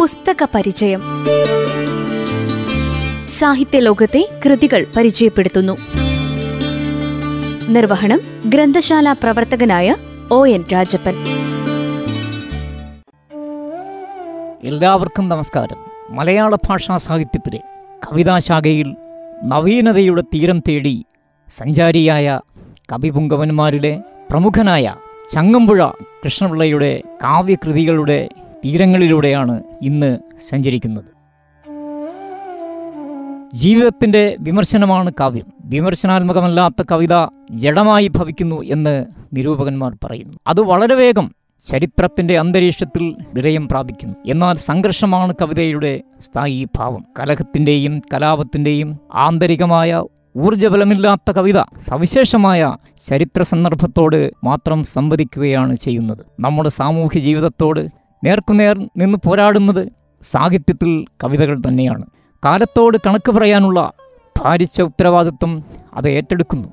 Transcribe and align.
പുസ്തക 0.00 0.46
പരിചയം. 0.54 1.02
സാഹിത്യ 3.38 3.78
ലോകത്തെ 3.78 4.28
കൃതികൾ 4.44 4.86
പരിചയപ്പെടുത്തുന്നു. 4.96 5.76
നിർവഹണം 7.68 8.20
ഗ്രന്ഥശാല 8.46 9.12
പ്രവർത്തകനായ 9.12 9.96
ഒ 10.30 10.46
എൻ 10.46 10.64
രാജപ്പൻ. 10.72 11.14
എല്ലാവർക്കും 14.62 15.28
നമസ്കാരം. 15.28 15.76
മലയാള 16.16 16.54
ഭാഷാ 16.54 16.96
സാഹിത്യത്തിലെ 16.96 17.60
കവിതാശാഖയിൽ 18.06 18.96
നവീനതയുടെ 19.44 20.22
തീരം 20.22 20.60
തേടി 20.60 21.04
സഞ്ചാരിയായ 21.50 22.40
കവിപുങ്കവന്മാരിലെ 22.92 24.00
പ്രമുഖനായ 24.30 24.94
ചങ്ങമ്പുഴ 25.32 25.86
കൃഷ്ണപിള്ളയുടെ 26.24 27.02
കാവ്യകൃതികളുടെ 27.24 28.28
തീരങ്ങളിലൂടെയാണ് 28.64 29.62
ഇന്ന് 29.82 30.18
സഞ്ചരിക്കുന്നത്. 30.48 31.04
ജീവിതത്തിന്റെ 33.54 34.36
വിമർശനമാണ് 34.40 35.12
കാവ്യം. 35.20 35.46
വിമർശനാത്മകമല്ലാത്ത 35.60 36.82
കവിത 36.92 37.26
ജഡമായി 37.50 38.08
ഭവിക്കുന്നു 38.08 38.62
എന്ന് 38.62 39.06
നിരൂപകന്മാർ 39.32 39.96
പറയുന്നു. 40.04 40.38
അത് 40.46 40.60
വളരെ 40.60 40.94
വേഗം 40.94 41.34
ചരിത്രത്തിന്റെ 41.70 42.38
അന്തരീക്ഷത്തിൽ 42.38 43.16
വിലയം 43.34 43.68
പ്രാപിക്കുന്നു. 43.68 44.14
എന്നാൽ 44.26 44.56
സംഘർഷമാണ് 44.56 45.34
കവിതയുടെ 45.42 46.00
സ്ഥായി 46.20 46.66
ഭാവം. 46.76 47.06
കലഹത്തിന്റെയും 47.20 48.02
കലാപത്തിന്റെയും 48.14 48.98
ആന്തരികമായ 49.14 50.04
ഊർജബലമില്ലാത്ത 50.38 51.30
കവിത 51.30 51.60
സവിശേഷമായ 51.60 52.76
ചരിത്ര 53.06 53.42
സന്ദർഭത്തോട് 53.42 54.30
മാത്രം 54.44 54.84
സംവദിക്കുകയാണ് 54.84 55.76
ചെയ്യുന്നത്. 55.76 56.26
നമ്മുടെ 56.40 56.68
സാമൂഹ്യ 56.68 57.20
ജീവിതത്തോട് 57.20 57.99
നേർക്കുനേർ 58.24 58.78
നിന്ന് 58.96 59.18
പോരാടുന്നത് 59.24 59.88
സാഹിത്യത്തിൽ 60.22 61.04
കവിതകൾ 61.24 61.58
തന്നെയാണ്. 61.68 62.04
കാലത്തോട് 62.44 62.98
കണക്ക് 63.06 63.32
പറയാനുള്ള 63.32 63.92
ഭാരിച്ച 64.42 64.82
ഉത്തരവാദിത്വം 64.82 65.64
അത് 65.94 66.08
ഏറ്റെടുക്കുന്നു. 66.08 66.68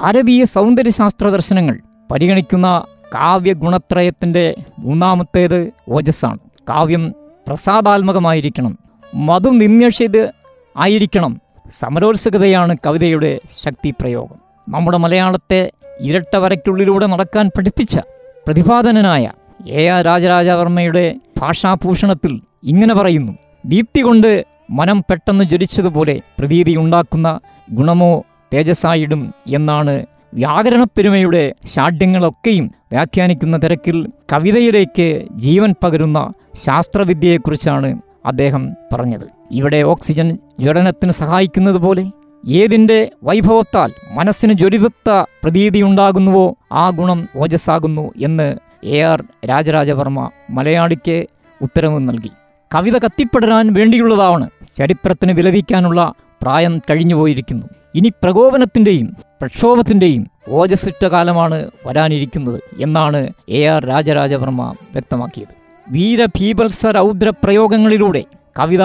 ഭാരതീയ 0.00 0.44
സൗന്ദര്യശാസ്ത്ര 0.44 1.28
ദർശനങ്ങൾ 1.28 1.78
പരിഗണിക്കുന്ന 2.12 2.84
കാവ്യഗുണത്രയത്തിന്റെ 3.14 4.54
മൂന്നാമത്തേത് 4.78 5.70
ഓജസ്സാണ്. 5.88 6.38
കാവ്യം 6.68 7.14
പ്രസാദാത്മകമായിരിക്കണം. 7.48 8.78
മധു 9.14 9.48
നിന്യഷിത് 9.48 10.32
ആയിരിക്കണം. 10.76 11.40
സമരോത്സുകതയാണ് 11.70 12.76
കവിതയുടെ 12.86 13.40
ശക്തി 13.62 13.90
പ്രയോഗം 13.90 14.38
നമ്മുടെ 14.68 14.98
മലയാളത്തെ 14.98 15.70
ഇരട്ട 16.00 16.36
വരയ്ക്കുള്ളിലൂടെ 16.36 17.06
നടക്കാൻ 17.06 17.50
പഠിപ്പിച്ച 17.58 17.98
പ്രതിപാദനനായ 18.46 19.30
എ 19.66 19.86
ആർ 19.86 20.04
രാജരാജവർമ്മയുടെ 20.04 21.14
ഭാഷാഭൂഷണത്തിൽ 21.38 22.40
ഇങ്ങനെ 22.64 22.94
പറയുന്നു. 22.94 23.32
ദീപ്തി 23.66 24.00
കൊണ്ട് 24.00 24.46
മനം 24.70 25.04
പെട്ടെന്ന് 25.10 25.44
ജ്വലിച്ചതുപോലെ 25.44 26.20
പ്രതീതി 26.38 26.76
ഉണ്ടാക്കുന്ന 26.76 27.40
ഗുണമോ 27.70 28.24
തേജസ്സായിടും 28.54 29.34
എന്നാണ് 29.46 30.06
വ്യാകരണപ്പെരുമയുടെ 30.34 31.52
ഷാഢ്യങ്ങളൊക്കെയും 31.74 32.70
വ്യാഖ്യാനിക്കുന്ന 32.92 33.56
തിരക്കിൽ 33.56 34.06
കവിതയിലേക്ക് 34.32 35.28
ജീവൻ 35.32 35.74
പകരുന്ന 35.84 36.32
ശാസ്ത്രവിദ്യയെക്കുറിച്ചാണ് 36.54 38.00
അദ്ദേഹം 38.26 38.72
പറഞ്ഞത്. 38.92 39.26
ഇവിടെ 39.50 39.82
ഓക്സിജൻ 39.82 40.38
ജ്വലനത്തിന് 40.60 41.12
സഹായിക്കുന്നത് 41.12 41.76
പോലെ 41.76 42.04
ഏതിന്റെ 42.46 43.10
വൈഭവത്താൽ 43.22 43.92
മനസ്സിന് 44.10 44.52
ജ്വലിതത്ത 44.52 45.24
പ്രതീതിയുണ്ടാകുന്നുവോ 45.42 46.54
ആ 46.72 46.90
ഗുണം 46.90 47.28
ഓജസ്സാകുന്നു 47.36 48.12
എന്ന് 48.16 48.69
എ 48.84 49.00
ആർ 49.00 49.24
രാജരാജവർമ്മ 49.48 50.30
മലയാളിക്ക് 50.50 51.26
ഉത്തരവ് 51.62 52.08
നൽകി. 52.08 52.30
കവിത 52.74 52.98
കത്തിപ്പെടാൻ 52.98 53.72
വേണ്ടിയുള്ളതാണ് 53.72 54.50
ചരിത്രത്തിന് 54.76 55.32
വിലപിക്കാനുള്ള 55.32 56.12
പ്രായം 56.42 56.78
കഴിഞ്ഞുപോയിരിക്കുന്നു 56.90 57.66
ഇനി 57.94 58.08
പ്രകോപനത്തിന്റെയും 58.08 59.16
പ്രക്ഷോഭത്തിന്റെയും 59.40 60.30
ഓജസ്സുറ്റ 60.48 61.04
കാലമാണ് 61.04 61.70
വരാനിരിക്കുന്നത് 61.86 62.60
എന്നാണ് 62.78 63.28
എ 63.48 63.64
ആർ 63.64 63.84
രാജരാജവർമ്മ 63.84 64.74
വ്യക്തമാക്കിയത്. 64.92 65.54
വീരഭീപത്സ 65.90 66.86
രൗദ്ര 66.86 67.30
പ്രയോഗങ്ങളിലൂടെ 67.30 68.24
കവിത 68.58 68.82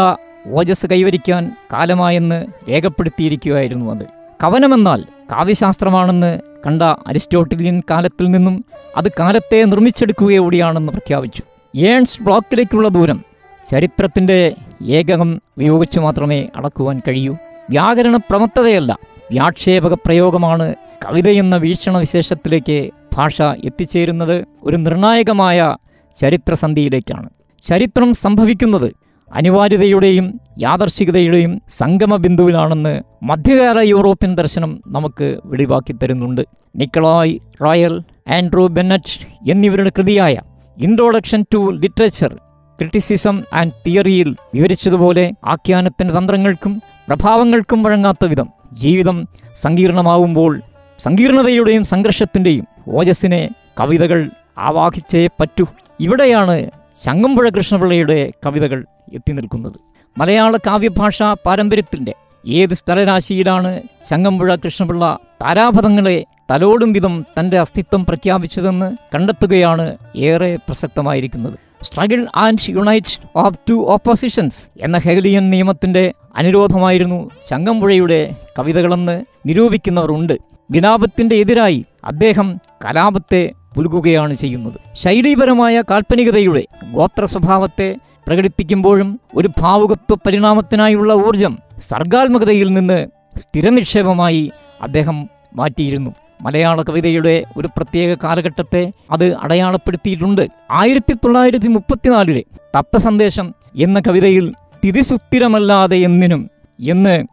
ഓജസ് 0.53 0.85
കൈവരിക്കാൻ 0.85 1.51
കാലമായെന്ന് 1.73 2.45
രേഖപ്പെടുത്തിയിരിക്കുകയായിരുന്നു 2.69 3.91
അത്. 3.91 4.24
കവനമെന്നാൽ 4.44 5.03
കാവ്യശാസ്ത്രമാണെന്ന് 5.31 6.40
കണ്ട 6.66 6.81
അരിസ്റ്റോട്ടിലിയൻ 6.81 7.84
കാലത്തിൽ 7.90 8.28
നിന്നും 8.28 8.66
അത് 8.97 9.12
കാലത്തെ 9.19 9.63
നിർമ്മിച്ചെടുക്കുകയോടിയാണെന്ന് 9.63 10.91
പ്രഖ്യാപിച്ചു. 10.91 11.41
ഏൺസ് 11.78 12.23
ബ്ലോക്കിലേക്കുള്ള 12.23 12.88
ദൂരം 12.88 13.23
ചരിത്രത്തിന്റെ 13.69 14.56
ഏകകം 14.85 15.35
ഉപയോഗിച്ചു 15.35 16.00
മാത്രമേ 16.00 16.47
അളക്കുവാൻ 16.56 17.01
കഴിയൂ. 17.07 17.34
വ്യാകരണ 17.69 18.18
പ്രമത്തതയല്ല 18.18 19.00
വ്യാക്ഷേപക 19.31 19.94
പ്രയോഗമാണ് 19.94 20.75
കവിതയെന്ന 21.06 21.57
വീക്ഷണവിശേഷത്തിലേക്ക് 21.57 22.91
ഭാഷ 23.17 23.41
എത്തിച്ചേരുന്നത് 23.41 24.46
ഒരു 24.63 24.78
നിർണായകമായ 24.78 25.75
ചരിത്രസന്ധിയിലേക്കാണ്. 26.16 27.29
ചരിത്രം 27.62 28.13
സംഭവിക്കുന്നത് 28.13 29.04
അനിവാര്യതയുടെയും 29.31 30.39
യാദർശികതയുടെയും 30.59 31.61
സംഗമ 31.69 32.15
ബിന്ദുവിലാണെന്ന് 32.15 33.01
മധ്യകാല 33.23 33.79
യൂറോപ്യൻ 33.79 34.35
ദർശനം 34.35 34.81
നമുക്ക് 34.87 35.39
വെളിവാക്കി 35.45 35.93
തരുന്നുണ്ട്. 35.93 36.43
നിക്കളോയ് 36.75 37.39
റോയൽ 37.63 37.93
ആൻഡ്രൂ 38.27 38.67
ബെന്നറ്റ് 38.67 39.15
എന്നിവരുടെ 39.51 39.91
കൃതിയായ 39.97 40.35
introduction 40.77 41.45
to 41.53 41.71
literature 41.71 42.31
criticism 42.79 43.43
and 43.53 43.71
തിയറിയിൽ 43.85 44.35
വിവരിച്ചതുപോലെ 44.53 45.31
ആഖ്യാനത്തിന്റെ 45.45 46.13
തന്ത്രങ്ങൾക്കും 46.17 46.81
പ്രഭാവങ്ങൾക്കും 47.07 47.83
വഴങ്ങാത്ത 47.83 48.25
വിധം 48.25 48.47
ജീവിതം 48.73 49.17
സങ്കീർണമാവുമ്പോൾ 49.55 50.61
സങ്കീർണതയുടെയും 50.99 51.83
സംഘർഷത്തിന്റെയും 51.83 52.65
ഓജസ്സിനെ 52.87 53.49
കവിതകൾ 53.79 54.29
ആവാഹിച്ചേ 54.57 55.27
പറ്റൂ. 55.39 55.65
ഇവിടെയാണ് 55.99 56.57
ചങ്ങമ്പുഴ 57.01 57.50
കൃഷ്ണപിള്ളയുടെ 57.50 58.31
കവിതകൾ 58.45 58.85
എത്തി 59.13 59.31
നിൽക്കുന്നത്. 59.31 59.73
മലയാള 60.17 60.57
കാവ്യഭാഷ 60.57 61.23
പാരമ്പര്യത്തിന്റെ 61.23 62.13
ഏത് 62.45 62.73
സ്ഥലരാശിയിലാണ് 62.73 63.81
ചങ്ങമ്പുഴ 64.06 64.56
കൃഷ്ണപിള്ള 64.56 65.19
താരാപഥങ്ങളെ 65.41 66.25
തലോടും 66.51 66.94
വിധം 66.94 67.25
തന്റെ 67.39 67.59
അസ്തിത്വം 67.59 68.05
പ്രഖ്യാപിച്ചതെന്ന് 68.05 68.97
കണ്ടെത്തുകയാണ് 69.16 69.97
ഏറെ 70.16 70.55
പ്രസക്തമായിരിക്കുന്നത്. 70.55 71.53
Struggle 71.84 72.28
and 72.35 72.72
unite 72.72 73.19
of 73.35 73.59
two 73.69 73.73
oppositions 73.73 74.69
എന്ന 74.79 74.97
ഹെഗലിയൻ 74.97 75.50
നിയമത്തിന്റെ 75.50 76.13
അനുരോധമായിരുന്നു 76.35 77.29
ചങ്ങമ്പുഴയുടെ 77.45 78.35
കവിതകളെന്ന് 78.59 79.23
നിരൂപിക്കുന്നവരുണ്ട് 79.45 80.34
വിലാപത്തിന്റെ 80.72 81.35
എതിരായി 81.35 81.85
അദ്ദേഹം 82.05 82.57
കലാപത്തെ 82.85 83.51
പുലുകുകയാണ് 83.75 84.33
ചെയ്യുന്നത്. 84.33 84.79
ശൈലീപരമായ 84.93 85.81
കാൽപ്പനികതയുടെ 85.81 86.65
ഗോത്ര 86.93 87.25
സ്വഭാവത്തെ 87.25 87.95
പ്രകടിപ്പിക്കുമ്പോഴും 88.27 89.19
ഒരു 89.35 89.49
ഭാവുകത്വ 89.61 90.15
പരിണാമത്തിനായുള്ള 90.15 91.13
ഊർജം 91.13 91.59
സർഗാത്മകതയിൽ 91.79 92.73
നിന്ന് 92.73 93.07
സ്ഥിരനിക്ഷേപമായി 93.39 94.51
അദ്ദേഹം 94.81 95.29
മാറ്റിയിരുന്നു. 95.55 96.11
മലയാള 96.41 96.81
കവിതയുടെ 96.81 97.43
ഒരു 97.57 97.67
പ്രത്യേക 97.67 98.17
കാലഘട്ടത്തെ 98.23 98.91
അത് 99.11 99.35
അടയാളപ്പെടുത്തിയിട്ടുണ്ട്. 99.35 100.47
ആയിരത്തി 100.71 101.13
തൊള്ളായിരത്തി 101.13 101.67
മുപ്പത്തിനാലിലെ 101.67 102.43
തത്വസന്ദേശം 102.77 103.53
എന്ന 103.75 103.99
കവിതയിൽ 103.99 104.53
തിരിസുത്തിരമല്ലാതെ 104.85 105.97
എന്നിനും 105.97 106.49
എന്ന് 106.79 107.23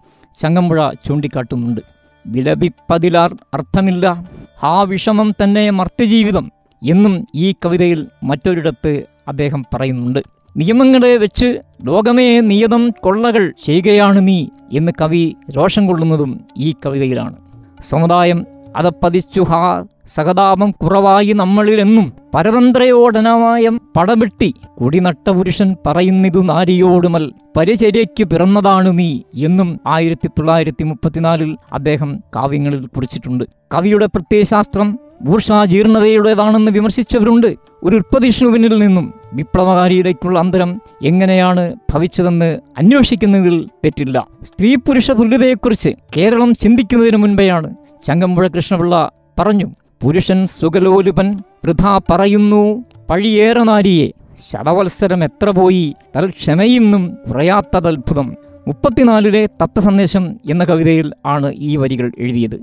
ചങ്ങമ്പുഴ 0.40 0.90
ചൂണ്ടിക്കാട്ടുന്നുണ്ട്. 1.08 2.01
വിലപിപ്പതിലാർ 2.26 3.36
അർത്ഥമില്ല. 3.54 4.24
ആ 4.62 4.82
വിഷമം 4.82 5.32
തന്നെ 5.42 5.70
മർത്യജീവിതം 5.70 6.52
എന്നും 6.82 7.26
ഈ 7.34 7.52
കവിതയിൽ 7.52 8.06
മറ്റൊരിടത്ത് 8.22 9.02
അദ്ദേഹം 9.28 9.64
പറയുന്നുണ്ട്. 9.74 10.18
നിയമങ്ങളെ 10.56 11.16
വെച്ച് 11.16 11.58
ലോകമേ 11.84 12.40
നിയതം 12.40 12.90
കൊള്ളകൾ 12.90 13.52
ചെയ്യുകയാണ് 13.64 14.28
നീ 14.28 14.46
എന്ന് 14.72 14.92
കവി 15.00 15.36
രോഷം 15.50 15.86
കൊള്ളുന്നതും 15.86 16.40
ഈ 16.56 16.74
കവിതയിലാണ്. 16.86 17.36
സമുദായം 17.80 18.46
അതപ്പതിച്ചു 18.76 19.40
ഹാ 19.40 19.84
സഹതാപം 20.06 20.70
കുറവായി 20.70 21.32
നമ്മളിലെന്നും 21.32 22.12
പരതന്ത്രയോടനമായ 22.34 23.68
പടവെട്ടി 23.68 24.54
കുടിനട്ട 24.82 25.30
പുരുഷൻ 25.30 25.76
പറയുന്നിതു 25.86 26.40
നാരിയോടുമൽ 26.42 27.32
പരിചര്യയ്ക്ക് 27.56 28.24
പിറന്നതാണ് 28.24 28.98
നീ 28.98 29.20
എന്നും 29.34 29.80
ആയിരത്തി 29.86 30.26
തൊള്ളായിരത്തി 30.26 30.84
മുപ്പത്തിനാലിൽ 30.84 31.56
അദ്ദേഹം 31.72 32.20
കാവ്യങ്ങളിൽ 32.36 32.86
കുറിച്ചിട്ടുണ്ട്. 32.86 33.44
കവിയുടെ 33.74 34.06
പ്രത്യയശാസ്ത്രം 34.06 34.98
ഭൂഷാജീർണതയുടേതാണെന്ന് 35.22 36.72
വിമർശിച്ചവരുണ്ട്. 36.72 37.46
ഒരു 37.82 37.96
ഉൽപ്പതിഷ്ണുവിനിൽ 37.96 38.78
നിന്നും 38.78 39.14
വിപ്ലവകാരിയിലേക്കുള്ള 39.32 40.38
അന്തരം 40.38 40.80
എങ്ങനെയാണ് 41.02 41.74
ഭവിച്ചതെന്ന് 41.92 42.60
അന്വേഷിക്കുന്നതിൽ 42.78 43.68
തെറ്റില്ല. 43.84 44.26
സ്ത്രീ 44.42 44.74
പുരുഷ 44.74 45.10
തുല്യതയെക്കുറിച്ച് 45.10 45.90
കേരളം 46.16 46.54
ചിന്തിക്കുന്നതിന് 46.54 47.16
മുൻപെയാണ് 47.16 47.74
ചങ്ങമ്പുഴ 48.04 48.48
കൃഷ്ണപിള്ള 48.48 49.10
പറഞ്ഞു 49.38 49.66
പുരുഷൻ 50.02 50.46
സുഗലോലുപൻ 50.46 51.38
വൃഥാ 51.64 52.00
പറയുന്നു 52.10 52.84
പഴിയേറെ 53.10 53.62
നാരിയെ 53.62 54.10
ശതവത്സരം 54.50 55.24
എത്ര 55.24 55.50
പോയി 55.50 55.94
തൽ 56.16 56.30
ക്ഷമയിന്നും 56.30 57.18
കുറയാത്തതത്ഭുതം 57.30 58.36
മുപ്പത്തിനാലിലെ 58.68 59.46
തത്വസന്ദേശം 59.46 60.40
എന്ന 60.50 60.64
കവിതയിൽ 60.64 61.12
ആണ് 61.26 61.52
ഈ 61.56 61.76
വരികൾ 61.76 62.12
എഴുതിയത്. 62.18 62.60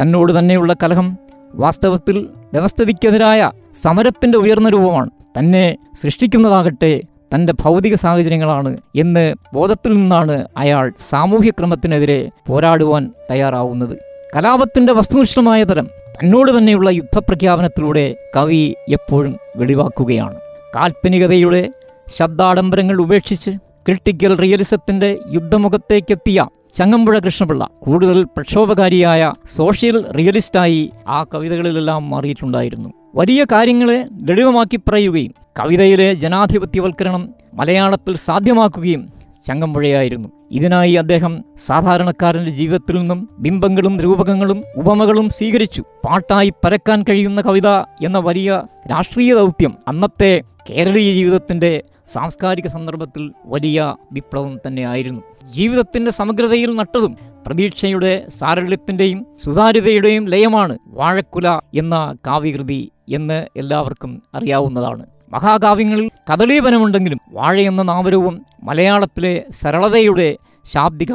തന്നോട് 0.00 0.38
തന്നെയുള്ള 0.38 0.76
കലഹം 0.82 1.18
വാസ്തവത്തിൽ 1.54 2.28
വ്യവസ്ഥിതിക്കെതിരായ 2.52 3.50
സമരത്തിന്റെ 3.74 4.38
ഉയർന്ന 4.38 4.68
രൂപമാണ്. 4.68 5.10
തന്നെ 5.38 5.76
സൃഷ്ടിക്കുന്നതാകട്ടെ 5.94 7.02
തന്റെ 7.34 7.52
ഭൗതിക 7.52 7.94
സാഹചര്യങ്ങളാണ് 7.94 8.78
എന്ന് 8.96 9.34
ബോധത്തിൽ 9.54 9.92
നിന്നാണ് 9.92 10.48
അയാൾ 10.56 10.92
സാമൂഹ്യക്രമത്തിനെതിരെ 10.98 12.30
പോരാടുവാൻ 12.46 13.12
തയ്യാറാവുന്നത്. 13.30 14.13
കലാപത്തിന്റെ 14.36 14.92
വസ്തുനിഷ്ഠമായ 14.92 15.64
തലം 15.64 15.86
തന്നോട് 15.86 16.58
തന്നെയുള്ള 16.58 16.90
യുദ്ധപ്രഖ്യാപനത്തിലൂടെ 16.90 18.16
കവി 18.36 18.74
എപ്പോഴും 18.88 19.36
വെളിവാക്കുകയാണ്. 19.56 20.36
കാൽപ്പനികതയുടെ 20.76 21.70
ശബ്ദാഡംബരങ്ങൾ 22.18 23.00
ഉപേക്ഷിച്ച് 23.02 23.50
ക്രിട്ടിക്കൽ 23.86 24.36
റിയലിസത്തിന്റെ 24.38 25.18
യുദ്ധമുഖത്തേക്കെത്തിയ 25.32 26.46
ചങ്ങമ്പുഴ 26.74 27.18
കൃഷ്ണപിള്ള 27.18 27.68
കൂടുതൽ 27.82 28.24
പ്രക്ഷോഭകാരിയായ 28.24 29.32
സോഷ്യൽ 29.46 30.10
റിയലിസ്റ്റായി 30.10 30.90
ആ 31.08 31.24
കവിതകളിലെല്ലാം 31.24 32.10
മാറിയിട്ടുണ്ടായിരുന്നു. 32.10 32.88
വലിയ 33.14 33.46
കാര്യങ്ങളെ 33.52 34.04
ലളിതമാക്കി 34.28 34.76
പറയുകയും 34.76 35.34
കവിതയിലെ 35.60 36.14
ജനാധിപത്യവൽക്കരണം 36.14 37.34
മലയാളത്തിൽ 37.54 38.16
സാധ്യമാക്കുകയും 38.16 39.23
ചങ്ങമ്പുഴയായിരുന്നു. 39.44 40.28
ഇതിനായി 40.50 40.92
അദ്ദേഹം 40.92 41.44
സാധാരണക്കാരന്റെ 41.56 42.50
ജീവിതത്തിൽ 42.50 42.98
നിന്നും 42.98 43.28
ബിംബങ്ങളും 43.38 44.00
രൂപകങ്ങളും 44.00 44.62
ഉപമകളും 44.76 45.28
സ്വീകരിച്ചു. 45.28 45.82
പാട്ടായി 46.06 46.52
പരക്കാൻ 46.64 47.02
കഴിയുന്ന 47.02 47.40
കവിത 47.40 47.68
എന്ന 48.04 48.18
വലിയ 48.18 48.62
രാഷ്ട്രീയ 48.90 49.34
ദൗത്യം 49.34 49.74
അന്നത്തെ 49.88 50.42
കേരളീയ 50.70 51.12
ജീവിതത്തിന്റെ 51.12 51.82
സാംസ്കാരിക 52.08 52.66
സന്ദർഭത്തിൽ 52.66 53.32
വലിയ 53.44 53.94
വിപ്ലവം 54.12 54.58
തന്നെയായിരുന്നു. 54.66 55.20
ജീവിതത്തിന്റെ 55.50 56.10
സമഗ്രതയിൽ 56.10 56.76
നട്ടതും 56.76 57.16
പ്രതീക്ഷയുടെ 57.46 58.24
സാരള്യത്തിന്റെയും 58.28 59.26
സുതാര്യതയുടെയും 59.36 60.28
ലയമാണ് 60.28 60.78
വാഴക്കുല 60.86 61.48
എന്ന 61.74 62.16
കാവ്യകൃതി 62.26 62.90
എന്ന് 63.08 63.46
എല്ലാവർക്കും 63.56 64.22
അറിയാവുന്നതാണ്. 64.34 65.06
മഹാകാവ്യങ്ങളിൽ 65.34 66.10
കദളീപനമുണ്ടെങ്കിലും 66.32 67.20
വാഴ 67.32 67.60
എന്ന 67.60 67.82
നാവരവും 67.82 68.46
മലയാളത്തിലെ 68.62 69.44
സരളതയുടെ 69.50 70.36
ശാബ്ദിക 70.64 71.12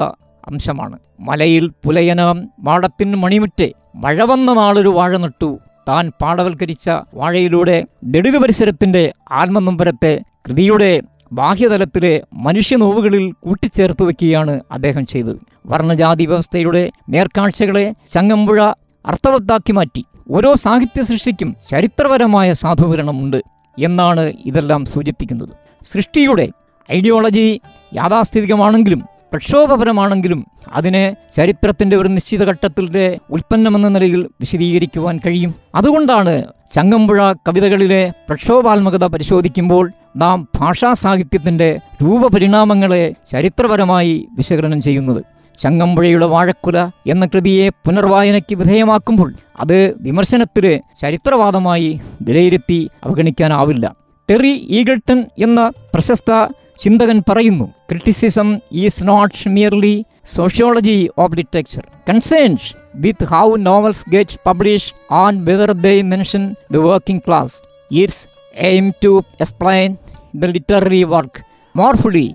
അംശമാണ്. 0.47 0.99
മലയിൽ 1.19 1.69
പുലയനം 1.85 2.49
മാടത്തിൻ 2.59 3.15
മണിമുറ്റെ 3.15 3.73
മഴ 3.95 4.23
വന്ന 4.23 4.53
നാളൊരു 4.53 4.89
വാഴ 4.89 5.17
നട്ടു. 5.17 5.59
താൻ 5.89 6.11
പാടവൽക്കരിച്ച 6.21 6.89
വാഴയിലൂടെ 7.13 7.85
ദളിത് 8.03 8.37
പരിസരത്തിന്റെ 8.37 9.13
ആത്മനമ്പരത്തെ 9.31 10.19
കൃതിയുടെ 10.47 11.01
ബാഹ്യതലത്തിലെ 11.31 12.23
മനുഷ്യനോവുകളിൽ 12.33 13.31
കൂട്ടിച്ചേർത്ത് 13.31 14.03
വയ്ക്കുകയാണ് 14.03 14.59
അദ്ദേഹം 14.71 15.05
ചെയ്തത്. 15.05 15.39
വർണജാതി 15.65 16.25
വ്യവസ്ഥയുടെ 16.25 16.91
നേർക്കാഴ്ചകളെ 17.09 17.93
ചങ്ങമ്പുഴ 18.11 18.59
അർത്ഥവത്താക്കി 19.05 19.71
മാറ്റി. 19.71 20.05
ഓരോ 20.31 20.53
സാഹിത്യ 20.53 21.03
സൃഷ്ടിക്കും 21.03 21.55
ചരിത്രപരമായ 21.71 22.53
സാധൂകരണമുണ്ട്. 22.53 23.41
എന്നാണ് 23.79 24.33
ഇതെല്ലാം 24.45 24.85
സൂചിപ്പിക്കുന്നത്. 24.85 25.49
സൃഷ്ടിയുടെ 25.83 26.49
ഐഡിയോളജി 26.91 27.61
യാഥാസ്ഥിതികമാണെങ്കിലും 27.95 29.03
പ്രക്ഷോഭപരമാണെങ്കിലും 29.31 30.47
അതിനെ 30.71 31.15
ചരിത്രത്തിന്റെ 31.33 31.97
ഒരു 31.97 32.07
നിശ്ചിത 32.07 32.43
ഘട്ടത്തിന്റെ 32.43 33.17
ഉൽപ്പന്നമെന്ന 33.31 33.87
നിലയിൽ 33.87 34.29
വിശദീകരിക്കുവാൻ 34.39 35.19
കഴിയും. 35.25 35.55
അതുകൊണ്ടാണ് 35.75 36.43
ചങ്ങമ്പുഴ 36.71 37.33
കവിതകളിലെ 37.33 38.11
പ്രക്ഷോഭാത്മകത 38.29 39.05
പരിശോധിക്കുമ്പോൾ 39.05 39.91
നാം 40.15 40.47
ഭാഷാ 40.59 40.93
സാഹിത്യത്തിന്റെ 40.93 41.79
രൂപപരിണാമങ്ങളെ 42.03 43.13
ചരിത്രപരമായി 43.31 44.27
വിശകലനം 44.31 44.81
ചെയ്യുന്നത്. 44.81 45.38
ചങ്ങമ്പുഴയുടെ 45.59 46.25
വാഴക്കുല 46.25 46.77
എന്ന 47.07 47.25
കൃതിയെ 47.25 47.69
പുനർവായനയ്ക്ക് 47.69 48.55
വിധേയമാക്കുമ്പോൾ 48.55 49.33
അത് 49.59 49.93
വിമർശനത്തിന് 49.97 50.79
ചരിത്രവാദമായി 50.99 51.99
വിലയിരുത്തി 52.21 52.89
അവഗണിക്കാനാവില്ല. 53.03 53.85
ടെറി 54.29 54.67
ഈഗൾട്ടൺ 54.69 55.25
എന്ന 55.37 55.71
പ്രശസ്ത 55.93 56.31
ചിന്തകൻ 56.81 57.23
പറയുന്നു 57.29 57.65
criticism 57.89 58.59
is 58.71 59.07
not 59.07 59.49
merely 59.49 60.05
sociology 60.25 61.09
of 61.17 61.35
literature 61.35 61.83
concerns 62.09 62.73
with 62.95 63.25
how 63.25 63.55
novels 63.55 64.05
get 64.09 64.37
publish 64.47 64.93
on 65.11 65.45
whether 65.45 65.71
they 65.71 66.01
mention 66.01 66.55
the 66.71 66.77
working 66.77 67.21
class 67.27 67.55
it's 67.91 68.27
aim 68.55 68.93
to 69.03 69.23
explain 69.41 69.95
the 70.35 70.45
literary 70.45 71.03
work 71.03 71.41
more 71.77 71.95
fully 71.95 72.27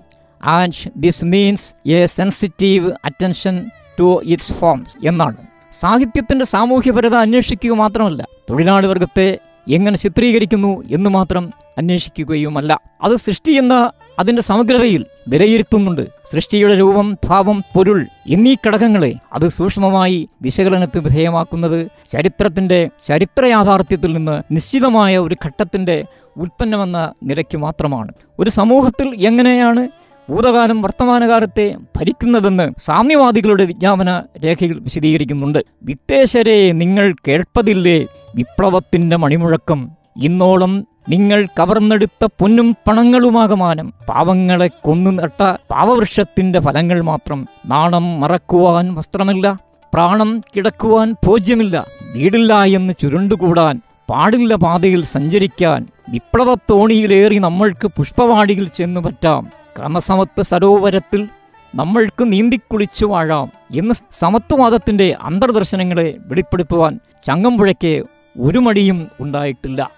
and 0.45 0.91
this 0.97 1.25
means 1.25 1.89
a 1.89 2.05
sensitive 2.05 2.91
attention 3.05 3.69
to 3.99 4.21
its 4.23 4.53
forms 4.53 5.07
എന്നാണ്. 5.07 5.37
സാഹിത്യത്തിന്റെ 5.71 6.45
സാമൂഹ്യപരത 6.45 7.15
അന്വേഷിക്കുക 7.15 7.71
മാത്രമല്ല 7.71 8.25
തൊഴിലാളി 8.49 8.87
വർഗത്തെ 8.87 9.37
എങ്ങനെ 9.67 9.97
ചിത്രീകരിക്കുന്നു 9.97 10.83
എന്ന് 10.89 11.09
മാത്രം 11.09 11.53
അന്വേഷിക്കുകയുമല്ല. 11.77 12.79
അത് 13.01 13.15
സൃഷ്ടി 13.15 13.51
എന്ന 13.51 13.91
അതിന്റെ 14.19 14.41
സമഗ്രതയിൽ 14.41 15.05
വിലയിരുത്തുന്നുണ്ട്. 15.27 16.07
സൃഷ്ടിയുടെ 16.31 16.79
രൂപം 16.79 17.17
ഭാവം 17.25 17.63
പൊരുൾ 17.75 18.05
എന്നീ 18.29 18.55
ഘടകങ്ങളെ 18.67 19.13
അത് 19.33 19.49
സൂക്ഷ്മമായി 19.49 20.29
വിശകലനത്തിന് 20.41 21.03
വിധേയമാക്കുന്നത് 21.03 21.87
ചരിത്രത്തിന്റെ 22.11 22.89
ചരിത്ര 23.07 23.45
യാഥാർത്ഥ്യത്തിൽ 23.45 24.13
നിന്ന് 24.13 24.41
നിശ്ചിതമായ 24.51 25.17
ഒരു 25.17 25.35
ഘട്ടത്തിന്റെ 25.45 26.03
ഉൽപ്പന്നമെന്ന 26.37 27.13
നിലയ്ക്ക് 27.23 27.57
മാത്രമാണ്. 27.57 28.11
ഒരു 28.39 28.49
സമൂഹത്തിൽ 28.49 29.15
എങ്ങനെയാണ് 29.27 30.04
ഭൂതകാലം 30.29 30.81
വർത്തമാനകാലത്തെ 30.81 31.75
ഭരിക്കുന്നതെന്ന് 31.97 32.73
സാമ്യവാദികളുടെ 32.77 33.65
വിജ്ഞാപന 33.65 34.23
രേഖയിൽ 34.45 34.79
വിശദീകരിക്കുന്നുണ്ട്. 34.79 35.65
വിത്തേശരെ 35.83 36.71
നിങ്ങൾ 36.71 37.15
കേൾപ്പതില്ലേ? 37.27 38.05
വിപ്ലവത്തിന്റെ 38.35 39.15
മണിമുഴക്കം. 39.15 39.91
ഇന്നോളം 40.23 40.87
നിങ്ങൾ 41.09 41.47
കവർന്നെടുത്ത 41.59 42.25
പൊന്നും 42.25 42.75
പണങ്ങളുമാകമാനം 42.87 43.93
പാവങ്ങളെ 44.09 44.67
കൊന്നു 44.67 45.11
നട്ട 45.11 45.43
പാവവൃക്ഷത്തിന്റെ 45.71 46.59
ഫലങ്ങൾ 46.59 47.01
മാത്രം. 47.01 47.47
നാണം 47.65 48.19
മറക്കുവാൻ 48.19 48.95
വസ്ത്രമില്ല. 48.95 49.59
പ്രാണം 49.93 50.41
കിടക്കുവാൻ 50.55 51.15
ഭോജ്യമില്ല. 51.25 51.85
വീടില്ല 52.13 52.63
എന്ന് 52.63 52.93
ചുരുണ്ടുകൂടാൻ 53.01 53.81
പാടില്ല 54.09 54.55
പാതയിൽ 54.55 55.03
സഞ്ചരിക്കാൻ. 55.03 55.87
വിപ്ലവത്തോണിയിലേറി 56.09 57.37
നമ്മൾക്ക് 57.37 57.87
പുഷ്പവാടിയിൽ 57.87 58.67
ചെന്നു 58.67 59.01
പറ്റാം. 59.01 59.64
ക്രമസമത്വ 59.79 60.41
സരോവരത്തിൽ 60.41 61.27
നമ്മൾക്ക് 61.75 62.31
നീന്തിക്കുളിച്ചു 62.31 63.05
വാഴാം 63.05 63.51
എന്ന് 63.75 63.93
സമത്വവാദത്തിന്റെ 64.11 65.15
അന്തർദർശനങ്ങളെ 65.21 66.17
വെളിപ്പെടുത്തുവാൻ 66.25 66.99
ചങ്ങമ്പുഴയ്ക്ക് 67.23 68.03
ഒരു 68.39 68.57
മടിയും 68.57 69.07
ഉണ്ടായിട്ടില്ല. 69.19 69.91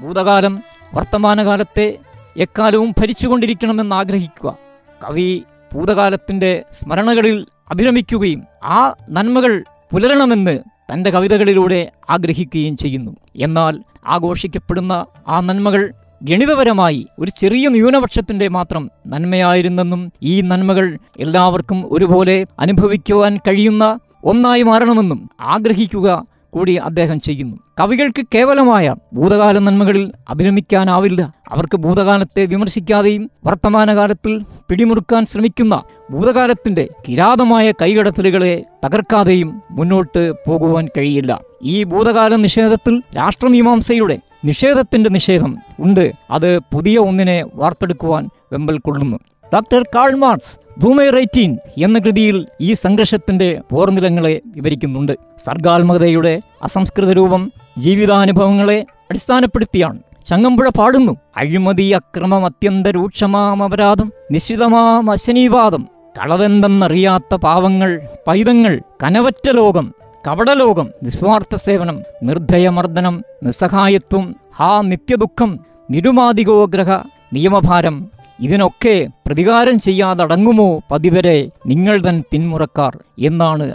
ഭൂതകാലം 0.00 0.62
വർത്തമാനകാലത്തെ 0.94 1.98
എക്കാലവും 2.36 2.94
ഭരിച്ചുകൊണ്ടിരിക്കണമെന്ന് 2.98 3.94
ആഗ്രഹിക്കുക 3.94 4.56
കവി 5.04 5.44
ഭൂതകാലത്തിന്റെ 5.72 6.64
സ്മരണകളിൽ 6.72 7.46
അഭിരമിക്കുകയും 7.70 8.42
ആ 8.64 8.94
നന്മകൾ 9.10 9.64
പുലരണമെന്ന് 9.92 10.58
തന്റെ 10.92 11.10
കവിതകളിലൂടെ 11.10 11.90
ആഗ്രഹിക്കുകയും 12.10 12.76
ചെയ്യുന്നു. 12.76 13.16
എന്നാൽ 13.36 13.82
ആഘോഷിക്കപ്പെടുന്ന 14.06 15.06
ആ 15.28 15.40
നന്മകൾ 15.40 15.92
ഗണിതപരമായി 16.22 17.06
ഒരു 17.18 17.30
ചെറിയ 17.30 17.68
ന്യൂനപക്ഷത്തിന്റെ 17.68 18.48
മാത്രം 18.48 18.90
നന്മയായിരുന്നെന്നും 19.06 20.12
ഈ 20.22 20.40
നന്മകൾ 20.40 20.98
എല്ലാവർക്കും 21.20 21.92
ഒരുപോലെ 21.92 22.46
അനുഭവിക്കുവാൻ 22.58 23.36
കഴിയുന്ന 23.36 23.98
ഒന്നായി 24.24 24.62
മാറണമെന്നും 24.62 25.30
ആഗ്രഹിക്കുക 25.40 26.08
കൂടി 26.50 26.74
അദ്ദേഹം 26.74 27.20
ചെയ്യുന്നു. 27.20 27.56
കവികൾക്ക് 27.80 28.22
കേവലമായ 28.34 28.94
ഭൂതകാല 29.14 29.58
നന്മകളിൽ 29.58 30.12
അഭിരമിക്കാനാവില്ല 30.28 31.34
അവർക്ക് 31.48 31.76
ഭൂതകാലത്തെ 31.76 32.44
വിമർശിക്കാതെയും 32.44 33.30
വർത്തമാനകാലത്തിൽ 33.44 34.44
പിടിമുറുക്കാൻ 34.70 35.24
ശ്രമിക്കുന്ന 35.24 35.82
ഭൂതകാലത്തിന്റെ 36.10 36.88
കിരാതമായ 37.08 37.72
കൈകടത്തലുകളെ 37.82 38.64
തകർക്കാതെയും 38.84 39.62
മുന്നോട്ട് 39.70 40.32
പോകുവാൻ 40.48 40.88
കഴിയില്ല. 40.98 41.40
ഈ 41.62 41.84
ഭൂതകാല 41.84 42.36
നിഷേധത്തിൽ 42.36 43.02
രാഷ്ട്രമീമാംസയുടെ 43.16 44.18
നിഷേധത്തിന്റെ 44.44 45.10
നിഷേധം 45.10 45.58
ഉണ്ട്. 45.80 46.12
അത് 46.30 46.58
പുതിയ 46.58 46.98
ഒന്നിനെ 46.98 47.44
വാർത്തെടുക്കുവാൻ 47.54 48.30
വെമ്പൽ 48.52 48.78
കൊള്ളുന്നു. 48.78 49.18
ഡോക്ടർ 49.54 49.82
കാൾ 49.82 50.14
മാർക്സ് 50.14 50.80
ഭൂമി 50.80 51.10
റൈറ്റീൻ 51.10 51.58
എന്ന 51.78 51.98
കൃതിയിൽ 51.98 52.46
ഈ 52.60 52.72
സംഘർഷത്തിന്റെ 52.72 53.60
പോർനിലങ്ങളെ 53.70 54.40
വിവരിക്കുന്നുണ്ട്. 54.46 55.12
സർഗാത്മകതയുടെ 55.46 56.40
അസംസ്കൃത 56.62 57.12
രൂപം 57.12 57.52
ജീവിതാനുഭവങ്ങളെ 57.78 58.86
അടിസ്ഥാനപ്പെടുത്തിയാണ്. 59.10 59.98
ചങ്ങമ്പുഴ 60.26 60.68
പാടുന്നു. 60.68 61.16
അഴിമതി 61.36 61.90
അക്രമം 61.90 62.44
അത്യന്ത 62.44 62.86
രൂക്ഷമാം 62.86 63.62
അപരാധം 63.62 64.12
നിശ്ചിതമാം 64.30 65.10
അശനീവാദം 65.10 65.88
കളവെന്തെന്നറിയാത്ത 66.18 67.34
പാവങ്ങൾ 67.34 68.00
പൈതങ്ങൾ 68.28 68.80
കനവറ്റ 69.02 69.50
ലോകം 69.50 69.94
കപടലോകം 70.26 70.88
നിസ്വാർത്ഥ 71.02 71.54
സേവനം 71.56 71.96
നിർദ്ധയമർദ്ദനം 72.22 73.14
നിസ്സഹായത്വം 73.42 74.24
ഹാ 74.54 74.80
നിത്യദുഃഖം 74.82 75.50
നിരുമാതികോഗ്രഹ 75.90 76.90
നിയമഭാരം 77.32 77.96
ഇതിനൊക്കെ 78.40 78.94
പ്രതികാരം 79.26 79.76
ചെയ്യാതടങ്ങുമോ 79.80 80.82
പതിവരെ 80.90 81.50
നിങ്ങൾ 81.66 81.96
തൻ 82.00 82.16
പിന്മുറക്കാർ 82.32 82.92
എന്നാണ് 83.18 83.66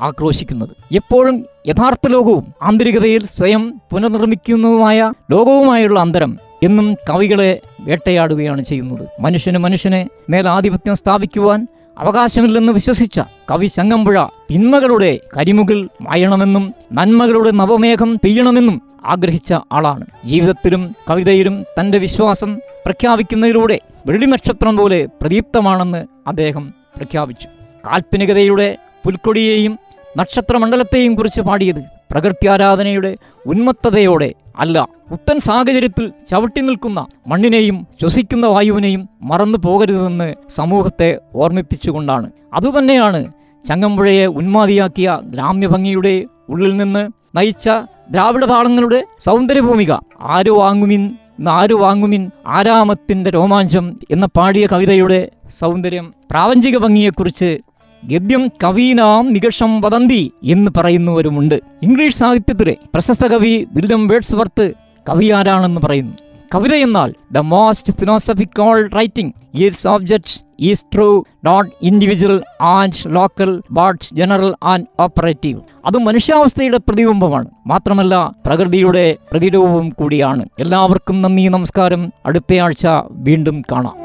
ആക്രോശിക്കുന്നത്. 0.00 0.72
എപ്പോഴും 0.92 1.36
യഥാർത്ഥ 1.66 2.06
ലോകവും 2.08 2.46
ആന്തരികതയിൽ 2.62 3.22
സ്വയം 3.26 3.62
പുനർനിർമ്മിക്കുന്നതുമായ 3.90 5.12
ലോകവുമായുള്ള 5.30 6.00
അന്തരം 6.00 6.32
എന്നും 6.62 6.94
കവികളെ 7.10 7.60
വേട്ടയാടുകയാണ് 7.80 8.62
ചെയ്യുന്നത്. 8.62 9.04
മനുഷ്യന് 9.20 9.58
മനുഷ്യനെ 9.58 10.02
മേലാധിപത്യം 10.30 10.96
സ്ഥാപിക്കുവാൻ 10.96 11.60
അവകാശമില്ലെന്ന് 11.98 12.72
വിശ്വസിച്ച 12.72 13.20
കവി 13.50 13.66
ചങ്ങമ്പുഴ 13.66 14.18
തിന്മകളുടെ 14.52 15.20
കരിമുകിൽ 15.36 15.88
മായണമെന്നും 16.00 16.74
നന്മകളുടെ 16.92 17.50
നവമേഘം 17.50 18.16
പെയ്യണമെന്നും 18.24 18.82
ആഗ്രഹിച്ച 19.04 19.52
ആളാണ്. 19.72 20.06
ജീവിതത്തിലും 20.24 20.96
കവിതയിലും 21.10 21.64
തന്റെ 21.80 21.98
വിശ്വാസം 21.98 22.58
പ്രഖ്യാപിക്കുന്നതിലൂടെ 22.86 23.80
വെള്ളിനക്ഷത്രം 24.06 24.76
പോലെ 24.76 25.06
പ്രദീപ്തമാണെന്ന് 25.06 26.06
അദ്ദേഹം 26.26 26.74
പ്രഖ്യാപിച്ചു. 26.96 27.48
കാൽപ്പനികതയുടെ 27.86 28.76
പുൽക്കൊടിയെയും 29.04 29.78
നക്ഷത്രമണ്ഡലത്തെയും 30.18 31.14
കുറിച്ച് 31.14 31.40
പാടിയത് 31.40 31.82
പ്രകൃത്യാരാധനയുടെ 32.10 33.16
ഉന്മത്തതയോടെ 33.46 34.32
അല്ല 34.58 34.88
പുത്തൻ 35.10 35.38
സാഹചര്യത്തിൽ 35.38 36.12
ചവിട്ടി 36.30 36.60
നിൽക്കുന്ന 36.60 37.06
മണ്ണിനെയും 37.26 37.86
ശ്വസിക്കുന്ന 38.00 38.46
വായുവിനെയും 38.46 39.08
മറന്നു 39.22 39.58
പോകരുതെന്ന് 39.58 40.34
സമൂഹത്തെ 40.48 41.18
ഓർമ്മിപ്പിച്ചുകൊണ്ടാണ്. 41.34 42.30
അതുതന്നെയാണ് 42.54 43.32
ചങ്ങമ്പുഴയെ 43.64 44.26
ഉന്മാതിയാക്കിയ 44.26 45.18
ഗ്രാമ്യഭംഗിയുടെ 45.24 46.24
ഉള്ളിൽ 46.48 46.76
നിന്ന് 46.76 47.08
നയിച്ച 47.36 47.70
ദ്രാവിഡ 48.10 48.44
താളങ്ങളുടെ 48.44 49.04
സൗന്ദര്യഭൂമിക. 49.18 49.92
ആരു 50.20 50.50
വാങ്ങുമിൻ 50.50 51.16
ആരു 51.48 51.74
വാങ്ങുമിൻ 51.74 52.30
ആരാമത്തിന്റെ 52.46 53.30
രോമാഞ്ചം 53.30 53.98
എന്ന 54.10 54.26
പാടിയ 54.26 54.66
കവിതയുടെ 54.66 55.30
സൗന്ദര്യം 55.50 56.14
പ്രാപഞ്ചിക 56.30 56.76
ഭംഗിയെക്കുറിച്ച് 56.76 57.58
ഗദ്യം 58.04 58.48
കവീനാം 58.64 59.32
നികഷം 59.32 59.80
വദന്തി 59.80 60.32
എന്ന് 60.44 60.70
പറയുന്നവരുമുണ്ട്. 60.76 61.60
ഇംഗ്ലീഷ് 61.82 62.14
സാഹിത്യത്തിലെ 62.14 62.76
പ്രശസ്ത 62.94 63.26
കവി 63.26 63.66
വില്യം 63.72 64.08
വേഡ്സ്വർത്ത് 64.08 64.72
കവി 65.08 65.30
ആരാണെന്ന് 65.30 65.80
പറയുന്നു. 65.80 66.12
കവിത 66.54 66.74
എന്നാൽ 66.74 67.14
the 67.32 67.38
most 67.38 67.92
philosophical 67.92 68.88
writing 68.88 69.32
is 69.54 69.88
object 69.88 70.40
is 70.62 70.84
true 70.94 71.24
not 71.44 71.70
individual 71.82 72.42
and 72.60 72.92
local 73.06 73.62
but 73.70 74.16
general 74.16 74.54
and 74.62 74.86
operative 75.00 75.60
അത് 75.86 75.98
മനുഷ്യാവസ്ഥയുടെ 75.98 76.78
പ്രതിബിംബമാണ്. 76.78 77.46
മാത്രമല്ല 77.66 78.32
പ്രകൃതിയുടെ 78.46 79.16
പ്രതിരൂപവും 79.30 79.88
കൂടിയാണ്. 79.90 80.46
എല്ലാവർക്കും 80.58 81.22
നന്ദി 81.22 81.48
നമസ്കാരം. 81.48 82.12
അടുത്തയാഴ്ച 82.26 82.86
വീണ്ടും 83.10 83.62
കാണാം. 83.72 84.02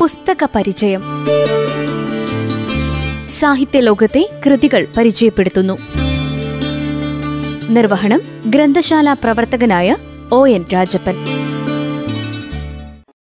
പുസ്തക 0.00 0.48
പരിചയം. 0.54 1.02
സാഹിത്യ 3.40 3.80
ലോകത്തെ 3.80 4.30
കൃതികൾ 4.46 4.86
പരിചയപ്പെടുത്തുന്നു. 4.96 5.78
നിർവഹണം 7.70 8.20
ഗ്രന്ഥശാല 8.46 9.12
പ്രവർത്തകനായ 9.12 9.96
ഒ 10.32 10.48
എൻ 10.48 10.64
രാജപ്പൻ. 10.74 11.45